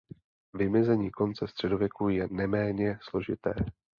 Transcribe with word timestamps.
Vymezení 0.53 1.11
konce 1.11 1.47
středověku 1.47 2.09
je 2.09 2.27
neméně 2.31 2.97
složité. 3.01 3.53